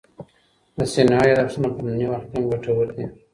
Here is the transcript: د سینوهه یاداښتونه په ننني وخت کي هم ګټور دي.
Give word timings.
د 0.77 0.79
سینوهه 0.93 1.25
یاداښتونه 1.29 1.69
په 1.75 1.79
ننني 1.85 2.05
وخت 2.09 2.27
کي 2.31 2.37
هم 2.39 2.45
ګټور 2.51 2.87
دي. 2.95 3.05